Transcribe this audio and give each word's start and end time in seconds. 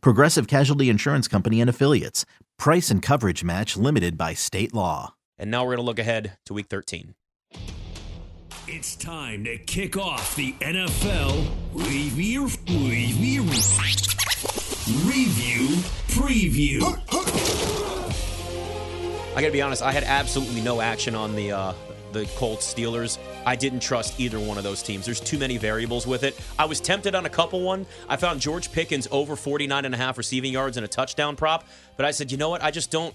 Progressive 0.00 0.46
Casualty 0.46 0.88
Insurance 0.88 1.28
Company 1.28 1.60
and 1.60 1.70
Affiliates. 1.70 2.24
Price 2.58 2.90
and 2.90 3.02
coverage 3.02 3.44
match 3.44 3.76
limited 3.76 4.16
by 4.16 4.34
state 4.34 4.74
law. 4.74 5.14
And 5.38 5.50
now 5.50 5.64
we're 5.64 5.76
going 5.76 5.78
to 5.78 5.82
look 5.84 5.98
ahead 5.98 6.38
to 6.46 6.54
week 6.54 6.68
13. 6.68 7.14
It's 8.66 8.96
time 8.96 9.44
to 9.44 9.58
kick 9.58 9.96
off 9.96 10.34
the 10.36 10.52
NFL 10.54 11.46
review 11.74 12.46
review 12.66 13.42
review 15.06 15.68
preview. 16.08 16.82
I 19.36 19.40
got 19.40 19.48
to 19.48 19.52
be 19.52 19.60
honest, 19.62 19.82
I 19.82 19.92
had 19.92 20.04
absolutely 20.04 20.60
no 20.60 20.80
action 20.80 21.14
on 21.14 21.34
the 21.34 21.52
uh, 21.52 21.72
the 22.14 22.24
Colts 22.36 22.72
Steelers. 22.72 23.18
I 23.44 23.56
didn't 23.56 23.80
trust 23.80 24.18
either 24.18 24.40
one 24.40 24.56
of 24.56 24.64
those 24.64 24.82
teams. 24.82 25.04
There's 25.04 25.20
too 25.20 25.38
many 25.38 25.58
variables 25.58 26.06
with 26.06 26.22
it. 26.22 26.40
I 26.58 26.64
was 26.64 26.80
tempted 26.80 27.14
on 27.14 27.26
a 27.26 27.28
couple 27.28 27.60
one. 27.60 27.84
I 28.08 28.16
found 28.16 28.40
George 28.40 28.72
Pickens 28.72 29.06
over 29.10 29.36
49 29.36 29.84
and 29.84 29.94
a 29.94 29.98
half 29.98 30.16
receiving 30.16 30.52
yards 30.52 30.78
and 30.78 30.84
a 30.84 30.88
touchdown 30.88 31.36
prop, 31.36 31.66
but 31.96 32.06
I 32.06 32.12
said, 32.12 32.32
"You 32.32 32.38
know 32.38 32.48
what? 32.48 32.62
I 32.62 32.70
just 32.70 32.90
don't 32.90 33.14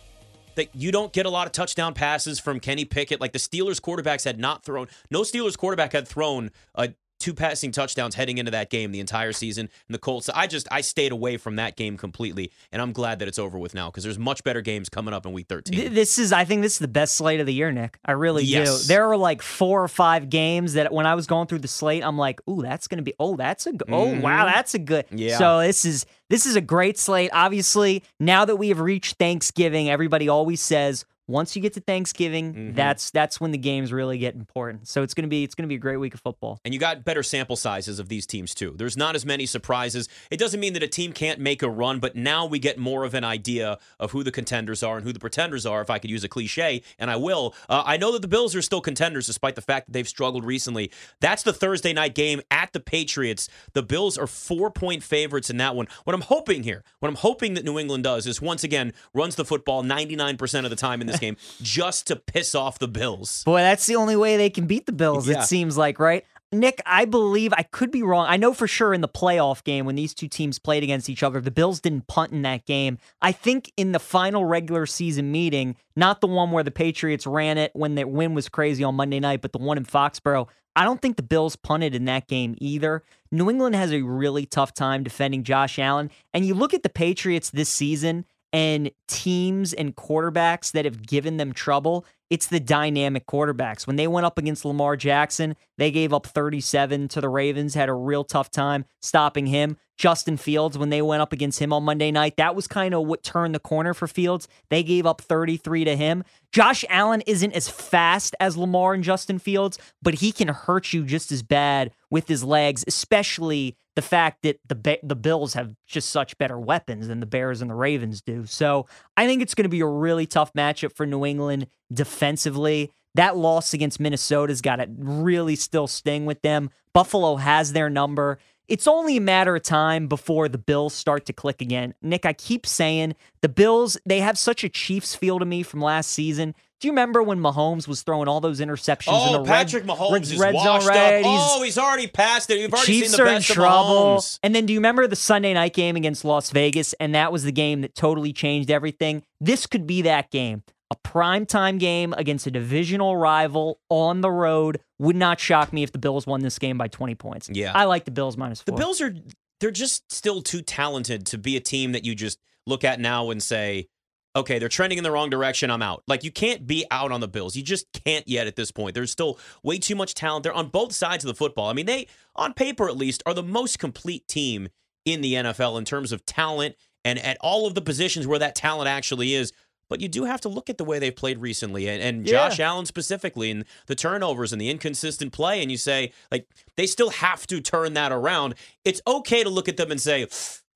that 0.56 0.76
you 0.76 0.92
don't 0.92 1.14
get 1.14 1.26
a 1.26 1.30
lot 1.30 1.48
of 1.48 1.54
touchdown 1.54 1.94
passes 1.94 2.38
from 2.38 2.60
Kenny 2.60 2.84
Pickett. 2.84 3.22
Like 3.22 3.32
the 3.32 3.40
Steelers 3.40 3.80
quarterbacks 3.80 4.26
had 4.26 4.38
not 4.38 4.64
thrown, 4.66 4.88
no 5.10 5.22
Steelers 5.22 5.58
quarterback 5.58 5.94
had 5.94 6.08
thrown 6.08 6.52
a 6.76 6.90
two 7.20 7.34
passing 7.34 7.72
touchdowns 7.72 8.16
heading 8.16 8.38
into 8.38 8.52
that 8.52 8.70
game 8.70 8.92
the 8.92 9.00
entire 9.00 9.32
season. 9.32 9.70
And 9.88 9.94
the 9.94 10.00
Colts, 10.00 10.30
I 10.30 10.48
just 10.48 10.68
I 10.72 10.82
stayed 10.82 11.12
away 11.12 11.38
from 11.38 11.58
that 11.58 11.76
game 11.76 11.98
completely, 11.98 12.52
and 12.72 12.82
I'm 12.82 12.94
glad 12.94 13.20
that 13.20 13.28
it's 13.28 13.40
over 13.40 13.58
with 13.58 13.74
now 13.74 13.90
because 13.90 14.04
there's 14.04 14.20
much 14.20 14.44
better 14.44 14.62
games 14.62 14.90
coming 14.90 15.14
up 15.14 15.26
in 15.26 15.34
Week 15.34 15.48
13. 15.48 15.94
This 15.94 16.18
is, 16.18 16.32
I 16.32 16.46
think, 16.46 16.62
this 16.62 16.74
is 16.74 16.80
the 16.80 16.88
best 16.88 17.16
slate 17.16 17.40
of 17.40 17.46
the 17.46 17.54
year, 17.54 17.72
Nick. 17.72 18.00
I 18.06 18.14
really 18.14 18.44
Yes. 18.44 18.84
do. 18.84 18.88
There 18.88 19.10
are 19.10 19.18
like 19.18 19.42
four 19.42 19.84
or 19.84 19.88
five 19.88 20.30
games 20.30 20.74
that 20.74 20.92
when 20.94 21.06
I 21.06 21.16
was 21.16 21.28
going 21.28 21.48
through 21.48 21.60
the 21.60 21.68
slate, 21.68 22.04
I'm 22.04 22.18
like, 22.18 22.40
"Ooh, 22.50 22.62
that's 22.62 22.88
gonna 22.88 23.02
be. 23.02 23.14
Oh, 23.20 23.36
that's 23.36 23.68
a. 23.68 23.74
Good, 23.74 23.90
oh, 23.92 24.06
wow, 24.06 24.46
mm-hmm. 24.46 24.46
that's 24.54 24.74
a 24.74 24.80
good. 24.80 25.06
Yeah. 25.12 25.38
So 25.38 25.60
this 25.60 25.86
is 25.86 26.06
this 26.30 26.46
is 26.46 26.56
a 26.56 26.62
great 26.62 26.98
slate. 26.98 27.30
Obviously, 27.34 28.04
now 28.20 28.46
that 28.46 28.56
we 28.56 28.70
have 28.70 28.80
reached 28.80 29.18
Thanksgiving, 29.18 29.90
everybody 29.90 30.30
always 30.30 30.62
says. 30.62 31.06
Once 31.30 31.56
you 31.56 31.62
get 31.62 31.74
to 31.74 31.80
Thanksgiving, 31.80 32.74
that's 32.74 33.12
that's 33.12 33.40
when 33.40 33.52
the 33.52 33.58
games 33.58 33.94
really 33.94 34.18
get 34.18 34.34
important. 34.34 34.88
So 34.88 35.04
it's 35.04 35.14
gonna 35.14 35.28
be 35.28 35.44
it's 35.44 35.54
gonna 35.54 35.68
be 35.68 35.76
a 35.76 35.80
great 35.80 35.98
week 35.98 36.16
of 36.16 36.22
football. 36.22 36.60
And 36.66 36.74
you 36.74 36.80
got 36.80 37.06
better 37.06 37.22
sample 37.22 37.56
sizes 37.56 38.00
of 38.00 38.10
these 38.10 38.26
teams 38.26 38.56
too. 38.56 38.74
There's 38.76 38.98
not 38.98 39.14
as 39.16 39.28
many 39.28 39.46
surprises. 39.46 40.10
It 40.32 40.38
doesn't 40.38 40.60
mean 40.60 40.74
that 40.74 40.82
a 40.82 40.88
team 40.88 41.14
can't 41.14 41.40
make 41.40 41.62
a 41.62 41.70
run, 41.70 42.00
but 42.00 42.16
now 42.16 42.48
we 42.48 42.58
get 42.58 42.80
more 42.80 43.04
of 43.04 43.14
an 43.14 43.24
idea 43.24 43.78
of 44.00 44.10
who 44.12 44.24
the 44.24 44.32
contenders 44.32 44.82
are 44.82 44.98
and 44.98 45.06
who 45.06 45.14
the 45.14 45.20
pretenders 45.20 45.68
are, 45.68 45.82
if 45.82 45.92
I 45.92 46.00
could 46.00 46.10
use 46.10 46.24
a 46.24 46.28
cliche, 46.28 46.82
and 46.98 47.12
I 47.12 47.16
will. 47.16 47.54
Uh, 47.70 47.84
I 47.86 47.98
know 47.98 48.12
that 48.14 48.24
the 48.24 48.28
Bills 48.28 48.56
are 48.56 48.64
still 48.64 48.82
contenders 48.82 49.28
despite 49.28 49.54
the 49.54 49.62
fact 49.62 49.86
that 49.86 49.94
they've 49.94 50.08
struggled 50.08 50.46
recently. 50.46 50.92
That's 51.20 51.44
the 51.44 51.54
Thursday 51.54 51.94
night 51.94 52.16
game 52.16 52.42
at 52.50 52.74
the 52.74 52.80
Patriots. 52.80 53.50
The 53.74 53.84
Bills 53.84 54.18
are 54.18 54.26
four 54.26 54.72
point 54.72 55.04
favorites 55.04 55.52
in 55.52 55.58
that 55.58 55.76
one. 55.76 55.88
What 56.06 56.16
I'm 56.16 56.22
hoping 56.22 56.64
here, 56.64 56.84
what 57.02 57.10
I'm 57.10 57.16
hoping 57.16 57.54
that 57.54 57.66
New 57.66 57.78
England 57.78 58.04
does 58.04 58.26
is 58.26 58.42
once 58.42 58.64
again 58.64 58.94
runs 59.14 59.36
the 59.36 59.46
football 59.46 59.84
99% 59.84 60.64
of 60.64 60.72
the 60.72 60.76
time 60.76 61.02
in 61.02 61.08
this 61.08 61.19
game 61.22 61.38
just 61.62 62.08
to 62.08 62.16
piss 62.16 62.56
off 62.56 62.80
the 62.80 62.88
Bills. 62.88 63.44
Boy, 63.44 63.60
that's 63.60 63.86
the 63.86 63.96
only 63.96 64.16
way 64.16 64.38
they 64.38 64.50
can 64.50 64.66
beat 64.68 64.86
the 64.86 64.92
Bills, 64.92 65.28
Yeah. 65.28 65.42
it 65.42 65.44
seems 65.46 65.78
like, 65.78 66.00
right? 66.00 66.26
Nick, 66.52 66.82
I 66.84 67.06
believe 67.06 67.54
I 67.54 67.62
could 67.62 67.92
be 67.92 68.02
wrong. 68.02 68.26
I 68.28 68.36
know 68.36 68.56
for 68.56 68.66
sure 68.68 68.92
in 68.92 69.02
the 69.02 69.08
playoff 69.08 69.64
game 69.64 69.86
when 69.86 69.94
these 69.94 70.16
two 70.16 70.28
teams 70.28 70.58
played 70.58 70.82
against 70.82 71.08
each 71.08 71.22
other, 71.22 71.40
the 71.40 71.52
Bills 71.52 71.80
didn't 71.80 72.08
punt 72.08 72.32
in 72.32 72.42
that 72.42 72.66
game. 72.66 72.98
I 73.22 73.32
think 73.32 73.72
in 73.78 73.92
the 73.92 74.00
final 74.00 74.46
regular 74.46 74.88
season 74.88 75.32
meeting, 75.32 75.76
not 75.96 76.22
the 76.22 76.28
one 76.28 76.50
where 76.50 76.64
the 76.64 76.72
Patriots 76.72 77.28
ran 77.28 77.60
it 77.60 77.70
when 77.76 77.94
their 77.94 78.08
win 78.08 78.34
was 78.34 78.50
crazy 78.50 78.84
on 78.84 78.96
Monday 78.96 79.20
night, 79.20 79.42
but 79.44 79.52
the 79.52 79.60
one 79.60 79.78
in 79.78 79.86
Foxborough, 79.86 80.48
I 80.76 80.86
don't 80.86 81.00
think 81.00 81.18
the 81.18 81.24
Bills 81.24 81.56
punted 81.56 81.94
in 81.94 82.06
that 82.06 82.28
game 82.28 82.56
either. 82.58 83.04
New 83.32 83.48
England 83.52 83.76
has 83.76 83.92
a 83.92 84.02
really 84.02 84.48
tough 84.48 84.74
time 84.74 85.04
defending 85.04 85.44
Josh 85.44 85.78
Allen. 85.78 86.10
And 86.34 86.48
you 86.48 86.56
look 86.56 86.74
at 86.74 86.82
the 86.82 86.90
Patriots 86.90 87.52
this 87.52 87.70
season 87.70 88.26
and 88.52 88.92
teams 89.08 89.74
and 89.74 89.96
quarterbacks 89.96 90.72
that 90.72 90.86
have 90.86 91.06
given 91.06 91.38
them 91.38 91.54
trouble, 91.54 92.06
it's 92.30 92.48
the 92.48 92.60
dynamic 92.60 93.26
quarterbacks. 93.26 93.88
When 93.88 93.96
they 93.96 94.08
went 94.08 94.26
up 94.26 94.38
against 94.38 94.66
Lamar 94.66 94.96
Jackson, 94.96 95.56
they 95.78 95.92
gave 95.92 96.14
up 96.14 96.28
37 96.28 97.08
to 97.10 97.22
the 97.22 97.30
Ravens, 97.30 97.74
had 97.74 97.90
a 97.90 97.94
real 97.94 98.24
tough 98.24 98.52
time 98.52 98.86
stopping 99.02 99.48
him. 99.48 99.78
Justin 99.98 100.38
Fields, 100.38 100.78
when 100.78 100.90
they 100.90 101.02
went 101.02 101.22
up 101.22 101.34
against 101.34 101.60
him 101.60 101.74
on 101.74 101.84
Monday 101.84 102.10
night, 102.10 102.38
that 102.38 102.56
was 102.56 102.68
kind 102.68 102.94
of 102.94 103.06
what 103.06 103.22
turned 103.22 103.54
the 103.54 103.60
corner 103.60 103.94
for 103.94 104.08
Fields. 104.08 104.48
They 104.70 104.82
gave 104.82 105.06
up 105.06 105.20
33 105.20 105.84
to 105.84 105.96
him. 105.98 106.24
Josh 106.54 106.86
Allen 106.88 107.22
isn't 107.28 107.52
as 107.52 107.68
fast 107.68 108.34
as 108.40 108.56
Lamar 108.56 108.94
and 108.94 109.04
Justin 109.04 109.40
Fields, 109.40 109.78
but 110.02 110.16
he 110.16 110.32
can 110.32 110.48
hurt 110.48 110.94
you 110.94 111.04
just 111.04 111.34
as 111.34 111.44
bad 111.44 111.92
with 112.10 112.30
his 112.30 112.46
legs, 112.46 112.86
especially 112.88 113.76
the 113.98 114.02
fact 114.02 114.44
that 114.44 114.60
the 114.66 115.00
the 115.04 115.16
Bills 115.16 115.56
have 115.56 115.76
just 115.86 116.10
such 116.10 116.38
better 116.38 116.58
weapons 116.58 117.10
than 117.10 117.20
the 117.20 117.26
Bears 117.26 117.62
and 117.62 117.70
the 117.70 117.76
Ravens 117.76 118.22
do. 118.22 118.46
So 118.46 118.86
I 119.18 119.28
think 119.28 119.42
it's 119.42 119.54
going 119.54 119.64
to 119.64 119.70
be 119.70 119.82
a 119.82 119.86
really 119.86 120.26
tough 120.26 120.54
matchup 120.54 120.96
for 120.96 121.06
New 121.06 121.26
England 121.26 121.68
defensively. 121.92 122.92
That 123.16 123.38
loss 123.38 123.74
against 123.74 124.00
Minnesota's 124.00 124.62
got 124.62 124.78
to 124.78 124.88
really 124.98 125.56
still 125.56 125.88
sting 125.88 126.26
with 126.26 126.42
them. 126.42 126.70
Buffalo 126.94 127.38
has 127.38 127.74
their 127.74 127.90
number. 127.90 128.40
It's 128.68 128.88
only 128.88 129.18
a 129.18 129.22
matter 129.22 129.56
of 129.56 129.64
time 129.64 130.08
before 130.08 130.48
the 130.48 130.60
Bills 130.60 130.94
start 130.94 131.26
to 131.26 131.34
click 131.34 131.60
again. 131.60 131.96
Nick, 132.04 132.26
I 132.26 132.34
keep 132.34 132.68
saying 132.68 133.16
the 133.42 133.50
Bills, 133.50 133.98
they 134.06 134.20
have 134.20 134.38
such 134.38 134.64
a 134.64 134.70
Chiefs 134.70 135.16
feel 135.16 135.40
to 135.40 135.46
me 135.46 135.64
from 135.64 135.82
last 135.82 136.12
season. 136.12 136.54
Do 136.80 136.88
you 136.88 136.92
remember 136.92 137.22
when 137.22 137.40
Mahomes 137.40 137.88
was 137.88 138.04
throwing 138.04 138.28
all 138.30 138.40
those 138.40 138.62
interceptions 138.62 139.08
in 139.28 139.36
Oh, 139.36 139.40
the 139.40 139.44
Patrick 139.44 139.86
red, 139.86 139.98
Mahomes 139.98 140.12
red, 140.12 140.22
is 140.22 140.38
red 140.38 140.54
washed 140.54 140.86
zone? 140.86 140.94
Right? 140.94 141.26
up. 141.26 141.26
Oh, 141.26 141.64
he's 141.64 141.78
already 141.78 142.08
passed 142.08 142.50
it. 142.52 142.60
We've 142.60 142.72
already 142.72 142.86
Chiefs 142.86 143.10
seen 143.10 143.18
the 143.18 143.32
are 143.32 143.36
in 143.36 143.42
trouble. 143.42 144.24
And 144.44 144.56
then 144.56 144.66
do 144.66 144.72
you 144.72 144.80
remember 144.80 145.06
the 145.08 145.18
Sunday 145.18 145.54
night 145.54 145.74
game 145.74 145.96
against 145.96 146.24
Las 146.24 146.52
Vegas? 146.52 146.94
And 147.00 147.16
that 147.16 147.34
was 147.34 147.44
the 147.44 147.52
game 147.52 147.82
that 147.82 147.96
totally 147.96 148.32
changed 148.32 148.72
everything. 148.72 149.24
This 149.42 149.66
could 149.66 149.88
be 149.88 150.04
that 150.04 150.32
game. 150.32 150.64
A 150.92 150.96
primetime 150.96 151.80
game 151.80 152.14
against 152.18 152.48
a 152.48 152.52
divisional 152.52 153.16
rival 153.16 153.80
on 153.90 154.22
the 154.22 154.32
road. 154.32 154.80
Would 154.98 155.16
not 155.16 155.40
shock 155.40 155.72
me 155.72 155.84
if 155.84 155.92
the 155.92 156.00
Bills 156.00 156.26
won 156.26 156.42
this 156.42 156.58
game 156.58 156.78
by 156.78 156.88
20 156.88 157.16
points. 157.16 157.50
Yeah. 157.52 157.74
I 157.76 157.86
like 157.86 158.06
the 158.06 158.12
Bills 158.12 158.38
minus 158.38 158.64
The. 158.64 158.72
Bills 158.72 159.00
are 159.00 159.14
they're 159.60 159.72
just 159.72 160.12
still 160.12 160.42
too 160.42 160.62
talented 160.62 161.26
to 161.28 161.38
be 161.38 161.56
a 161.58 161.60
team 161.60 161.92
that 161.92 162.06
you 162.06 162.16
just 162.16 162.40
look 162.66 162.84
at 162.84 163.00
now 163.00 163.30
and 163.30 163.44
say, 163.44 163.88
okay, 164.36 164.60
they're 164.60 164.70
trending 164.70 164.98
in 164.98 165.04
the 165.04 165.12
wrong 165.12 165.30
direction. 165.30 165.70
I'm 165.70 165.82
out. 165.82 166.04
Like 166.08 166.24
you 166.24 166.32
can't 166.32 166.66
be 166.66 166.86
out 166.92 167.12
on 167.12 167.20
the 167.20 167.28
Bills. 167.28 167.56
You 167.56 167.64
just 167.64 167.86
can't 168.06 168.28
yet 168.28 168.48
at 168.48 168.56
this 168.56 168.72
point. 168.72 168.96
There's 168.96 169.12
still 169.12 169.40
way 169.64 169.80
too 169.80 169.96
much 169.96 170.14
talent. 170.14 170.44
They're 170.44 170.54
on 170.54 170.68
both 170.68 170.94
sides 170.94 171.24
of 171.24 171.28
the 171.28 171.36
football. 171.36 171.70
I 171.70 171.74
mean, 171.74 171.86
they 171.86 172.08
on 172.36 172.54
paper 172.54 172.88
at 172.88 172.98
least 172.98 173.24
are 173.26 173.34
the 173.34 173.44
most 173.44 173.80
complete 173.80 174.28
team 174.28 174.70
in 175.06 175.22
the 175.22 175.34
NFL 175.34 175.78
in 175.78 175.86
terms 175.86 176.12
of 176.12 176.26
talent 176.26 176.76
and 177.04 177.20
at 177.20 177.38
all 177.42 177.66
of 177.66 177.76
the 177.76 177.82
positions 177.82 178.28
where 178.28 178.40
that 178.40 178.56
talent 178.56 178.88
actually 178.88 179.34
is. 179.34 179.52
But 179.90 180.02
you 180.02 180.08
do 180.08 180.26
have 180.26 180.40
to 180.42 180.50
look 180.50 180.70
at 180.70 180.78
the 180.78 180.86
way 180.86 181.00
they've 181.00 181.16
played 181.16 181.40
recently 181.40 181.90
and, 181.90 182.02
and 182.02 182.26
Josh 182.26 182.60
Allen 182.60 182.86
specifically 182.86 183.50
and 183.50 183.66
the 183.88 183.96
turnovers 183.96 184.54
and 184.54 184.62
the 184.62 184.70
inconsistent 184.70 185.34
play. 185.34 185.62
And 185.62 185.72
you 185.72 185.78
say, 185.78 186.14
like, 186.32 186.48
they 186.78 186.86
still 186.86 187.10
have 187.10 187.48
to 187.48 187.60
turn 187.60 187.94
that 187.96 188.12
around. 188.12 188.56
It's 188.86 189.02
okay 189.08 189.44
to 189.44 189.50
look 189.50 189.68
at 189.68 189.78
them 189.78 189.90
and 189.90 190.00
say, 190.00 190.28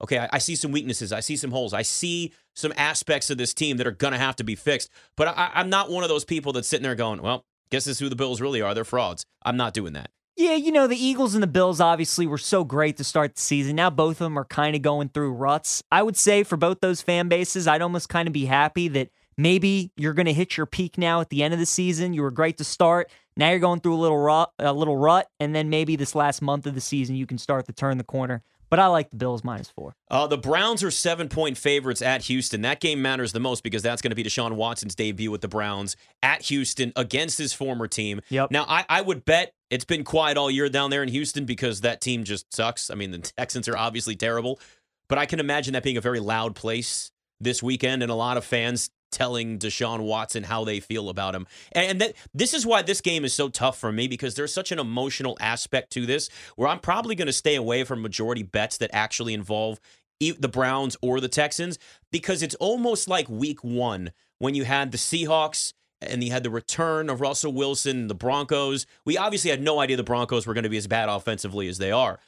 okay, 0.02 0.18
I, 0.18 0.30
I 0.34 0.38
see 0.40 0.56
some 0.56 0.72
weaknesses. 0.72 1.14
I 1.14 1.20
see 1.20 1.38
some 1.38 1.52
holes. 1.52 1.74
I 1.74 1.84
see 1.84 2.34
some 2.56 2.74
aspects 2.76 3.30
of 3.30 3.38
this 3.38 3.54
team 3.54 3.78
that 3.78 3.88
are 3.88 3.92
going 3.92 4.14
to 4.14 4.20
have 4.20 4.36
to 4.38 4.44
be 4.44 4.56
fixed. 4.56 4.90
But 5.16 5.28
I, 5.30 5.52
I'm 5.54 5.70
not 5.70 5.92
one 5.92 6.04
of 6.04 6.10
those 6.10 6.26
people 6.26 6.52
that's 6.52 6.68
sitting 6.68 6.84
there 6.84 6.96
going, 6.96 7.22
well, 7.22 7.46
guess 7.70 7.86
this 7.86 7.98
is 7.98 8.00
who 8.00 8.10
the 8.10 8.16
Bills 8.16 8.42
really 8.42 8.62
are. 8.62 8.74
They're 8.74 8.84
frauds. 8.84 9.26
I'm 9.44 9.58
not 9.58 9.74
doing 9.74 9.94
that. 9.94 10.10
Yeah, 10.36 10.56
you 10.56 10.72
know, 10.72 10.88
the 10.88 10.98
Eagles 10.98 11.36
and 11.36 11.44
the 11.44 11.48
Bills 11.48 11.80
obviously 11.80 12.26
were 12.26 12.40
so 12.40 12.64
great 12.64 12.98
to 12.98 13.04
start 13.04 13.36
the 13.36 13.42
season. 13.42 13.76
Now 13.76 13.92
both 13.92 14.14
of 14.14 14.26
them 14.26 14.38
are 14.38 14.46
kind 14.46 14.76
of 14.76 14.82
going 14.82 15.10
through 15.10 15.34
ruts. 15.34 15.84
I 15.92 16.02
would 16.02 16.18
say 16.18 16.44
for 16.44 16.58
both 16.58 16.80
those 16.82 17.04
fan 17.04 17.28
bases, 17.28 17.68
I'd 17.68 17.84
almost 17.84 18.10
kind 18.10 18.28
of 18.28 18.34
be 18.34 18.46
happy 18.46 18.88
that 18.90 19.10
maybe 19.38 19.92
you're 19.96 20.14
going 20.14 20.26
to 20.26 20.34
hit 20.34 20.58
your 20.58 20.66
peak 20.66 20.98
now 20.98 21.22
at 21.22 21.30
the 21.30 21.44
end 21.44 21.54
of 21.54 21.60
the 21.60 21.68
season. 21.68 22.14
You 22.14 22.24
were 22.24 22.32
great 22.32 22.58
to 22.58 22.64
start. 22.64 23.12
Now 23.38 23.52
you're 23.52 23.60
going 23.60 23.80
through 23.80 23.94
a 23.94 24.02
little 24.02 24.18
rut, 24.18 24.52
a 24.58 24.74
little 24.74 24.98
rut, 24.98 25.30
and 25.40 25.54
then 25.54 25.70
maybe 25.70 25.96
this 25.96 26.16
last 26.16 26.42
month 26.42 26.66
of 26.66 26.74
the 26.74 26.82
season 26.82 27.16
you 27.16 27.28
can 27.28 27.38
start 27.38 27.68
to 27.68 27.74
turn 27.74 28.00
the 28.00 28.04
corner. 28.04 28.42
But 28.74 28.80
I 28.80 28.88
like 28.88 29.12
the 29.12 29.18
Bills 29.18 29.44
minus 29.44 29.70
four. 29.70 29.96
Uh, 30.10 30.26
the 30.26 30.36
Browns 30.36 30.82
are 30.82 30.90
seven 30.90 31.30
point 31.30 31.60
favorites 31.60 32.02
at 32.02 32.24
Houston. 32.24 32.64
That 32.64 32.80
game 32.80 33.04
matters 33.04 33.32
the 33.32 33.40
most 33.40 33.62
because 33.62 33.84
that's 33.84 34.02
going 34.02 34.10
to 34.10 34.16
be 34.16 34.24
Deshaun 34.24 34.54
Watson's 34.54 34.96
debut 34.96 35.30
with 35.30 35.42
the 35.42 35.48
Browns 35.48 35.96
at 36.24 36.42
Houston 36.42 36.92
against 36.96 37.38
his 37.38 37.54
former 37.54 37.88
team. 37.88 38.22
Yep. 38.30 38.50
Now, 38.50 38.66
I, 38.68 38.84
I 38.90 39.02
would 39.02 39.26
bet 39.26 39.54
it's 39.70 39.86
been 39.86 40.04
quiet 40.04 40.38
all 40.38 40.50
year 40.50 40.70
down 40.70 40.90
there 40.90 41.04
in 41.04 41.10
Houston 41.10 41.46
because 41.46 41.82
that 41.82 42.02
team 42.02 42.24
just 42.24 42.52
sucks. 42.52 42.90
I 42.90 42.96
mean, 42.96 43.12
the 43.12 43.18
Texans 43.38 43.68
are 43.68 43.78
obviously 43.78 44.16
terrible, 44.16 44.60
but 45.08 45.20
I 45.20 45.28
can 45.28 45.40
imagine 45.40 45.74
that 45.74 45.84
being 45.84 45.98
a 45.98 46.02
very 46.02 46.20
loud 46.20 46.56
place 46.56 47.12
this 47.40 47.62
weekend, 47.62 48.02
and 48.02 48.12
a 48.12 48.16
lot 48.16 48.38
of 48.38 48.44
fans 48.44 48.90
telling 49.14 49.60
Deshaun 49.60 50.02
Watson 50.02 50.44
how 50.44 50.66
they 50.66 50.82
feel 50.82 51.08
about 51.08 51.36
him. 51.36 51.48
And 51.72 52.02
that 52.02 52.16
this 52.34 52.54
is 52.54 52.66
why 52.66 52.82
this 52.82 53.00
game 53.00 53.24
is 53.24 53.34
so 53.34 53.48
tough 53.48 53.78
for 53.78 53.92
me 53.92 54.08
because 54.08 54.36
there's 54.36 54.54
such 54.54 54.72
an 54.72 54.80
emotional 54.80 55.38
aspect 55.40 55.92
to 55.94 56.06
this 56.06 56.30
where 56.56 56.68
I'm 56.68 56.80
probably 56.80 57.16
going 57.16 57.28
to 57.28 57.34
stay 57.34 57.56
away 57.56 57.84
from 57.84 58.02
majority 58.02 58.44
bets 58.44 58.78
that 58.80 58.90
actually 58.94 59.34
involve 59.34 59.80
the 60.20 60.50
Browns 60.50 60.98
or 61.02 61.20
the 61.20 61.28
Texans 61.28 61.78
because 62.12 62.42
it's 62.42 62.56
almost 62.56 63.08
like 63.08 63.28
week 63.30 63.64
1 63.64 64.12
when 64.40 64.56
you 64.56 64.64
had 64.64 64.92
the 64.92 64.98
Seahawks 64.98 65.74
and 66.02 66.24
you 66.24 66.32
had 66.32 66.44
the 66.44 66.50
return 66.50 67.10
of 67.10 67.22
Russell 67.22 67.54
Wilson, 67.54 68.08
the 68.08 68.16
Broncos. 68.16 68.86
We 69.06 69.18
obviously 69.18 69.52
had 69.52 69.62
no 69.62 69.80
idea 69.80 69.98
the 69.98 70.04
Broncos 70.04 70.46
were 70.46 70.54
going 70.54 70.64
to 70.64 70.70
be 70.70 70.78
as 70.78 70.88
bad 70.88 71.10
offensively 71.10 71.68
as 71.68 71.78
they 71.78 71.92
are. 71.92 72.20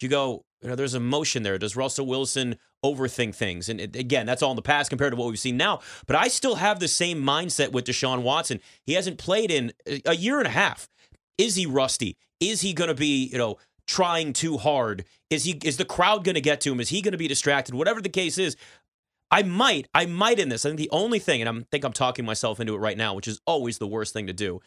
You 0.00 0.08
go, 0.08 0.44
you 0.60 0.68
know, 0.68 0.76
there's 0.76 0.94
emotion 0.94 1.42
there. 1.42 1.58
Does 1.58 1.76
Russell 1.76 2.06
Wilson 2.06 2.56
overthink 2.84 3.34
things? 3.34 3.68
And 3.68 3.80
again, 3.80 4.26
that's 4.26 4.42
all 4.42 4.52
in 4.52 4.56
the 4.56 4.62
past 4.62 4.90
compared 4.90 5.12
to 5.12 5.16
what 5.16 5.28
we've 5.28 5.38
seen 5.38 5.56
now. 5.56 5.80
But 6.06 6.16
I 6.16 6.28
still 6.28 6.56
have 6.56 6.78
the 6.78 6.88
same 6.88 7.22
mindset 7.22 7.72
with 7.72 7.86
Deshaun 7.86 8.22
Watson. 8.22 8.60
He 8.84 8.92
hasn't 8.92 9.18
played 9.18 9.50
in 9.50 9.72
a 10.04 10.14
year 10.14 10.38
and 10.38 10.46
a 10.46 10.50
half. 10.50 10.88
Is 11.38 11.56
he 11.56 11.66
rusty? 11.66 12.16
Is 12.38 12.60
he 12.60 12.72
going 12.72 12.88
to 12.88 12.94
be, 12.94 13.24
you 13.24 13.38
know, 13.38 13.56
trying 13.86 14.32
too 14.32 14.58
hard? 14.58 15.04
Is 15.30 15.44
he 15.44 15.58
is 15.64 15.78
the 15.78 15.84
crowd 15.84 16.22
going 16.24 16.36
to 16.36 16.40
get 16.40 16.60
to 16.62 16.72
him? 16.72 16.80
Is 16.80 16.90
he 16.90 17.02
going 17.02 17.12
to 17.12 17.18
be 17.18 17.28
distracted? 17.28 17.74
Whatever 17.74 18.00
the 18.00 18.08
case 18.08 18.38
is, 18.38 18.56
I 19.30 19.42
might, 19.42 19.88
I 19.94 20.06
might 20.06 20.38
in 20.38 20.48
this. 20.48 20.64
I 20.64 20.68
think 20.68 20.78
the 20.78 20.90
only 20.92 21.18
thing, 21.18 21.42
and 21.42 21.48
I 21.48 21.64
think 21.70 21.84
I'm 21.84 21.92
talking 21.92 22.24
myself 22.24 22.60
into 22.60 22.74
it 22.74 22.78
right 22.78 22.96
now, 22.96 23.14
which 23.14 23.26
is 23.26 23.40
always 23.46 23.78
the 23.78 23.86
worst 23.86 24.12
thing 24.12 24.26
to 24.26 24.32
do. 24.32 24.60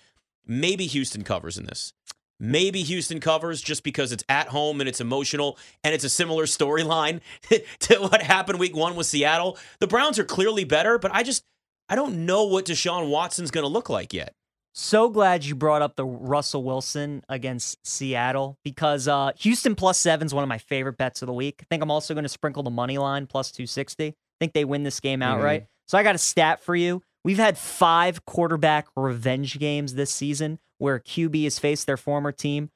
Maybe 0.46 0.88
Houston 0.88 1.24
covers 1.24 1.58
in 1.58 1.66
this. 1.66 1.94
Maybe 2.40 2.84
Houston 2.84 3.20
covers 3.20 3.62
just 3.62 3.84
because 3.84 4.12
it's 4.12 4.24
at 4.30 4.48
home 4.50 4.80
and 4.80 4.88
it's 4.88 5.02
emotional 5.02 5.58
and 5.84 5.94
it's 5.94 6.04
a 6.04 6.10
similar 6.10 6.46
storyline 6.46 7.22
to 7.80 7.96
what 7.98 8.22
happened 8.22 8.60
week 8.60 8.76
one 8.76 8.96
with 8.96 9.08
Seattle. 9.08 9.58
The 9.80 9.88
Browns 9.88 10.20
are 10.20 10.24
clearly 10.24 10.64
better, 10.64 11.00
but 11.00 11.12
I 11.14 11.24
just 11.24 11.44
I 11.90 11.96
don't 11.96 12.26
know 12.26 12.44
what 12.46 12.66
Deshaun 12.66 13.10
Watson's 13.10 13.52
going 13.52 13.64
to 13.64 13.70
look 13.70 13.90
like 13.90 14.14
yet. 14.14 14.34
So 14.80 15.10
glad 15.10 15.44
you 15.44 15.56
brought 15.56 15.82
up 15.82 15.96
the 15.96 16.06
Russell 16.06 16.64
Wilson 16.64 17.24
against 17.30 17.84
Seattle 17.88 18.60
because 18.64 19.08
uh, 19.08 19.32
Houston 19.38 19.74
plus 19.74 19.98
seven 19.98 20.28
is 20.28 20.36
one 20.36 20.44
of 20.44 20.50
my 20.50 20.60
favorite 20.60 20.98
bets 20.98 21.24
of 21.24 21.26
the 21.26 21.34
week. 21.34 21.56
I 21.62 21.66
think 21.68 21.82
I'm 21.82 21.90
also 21.90 22.14
going 22.14 22.26
to 22.26 22.30
sprinkle 22.30 22.62
the 22.62 22.70
money 22.70 23.00
line 23.00 23.26
plus 23.26 23.52
260. 23.52 24.10
I 24.10 24.14
think 24.40 24.54
they 24.54 24.66
win 24.66 24.84
this 24.84 25.00
game 25.00 25.24
outright. 25.24 25.62
Mm-hmm. 25.62 25.70
So 25.88 25.98
I 25.98 26.04
got 26.04 26.14
a 26.14 26.20
stat 26.20 26.62
for 26.62 26.76
you. 26.76 27.02
We've 27.24 27.38
had 27.38 27.58
five 27.58 28.26
quarterback 28.26 28.88
revenge 28.96 29.60
games 29.60 29.96
this 29.96 30.12
season 30.12 30.60
where 30.78 31.00
QB 31.00 31.44
has 31.44 31.60
faced 31.60 31.88
their 31.88 31.98
former 31.98 32.32
team. 32.32 32.70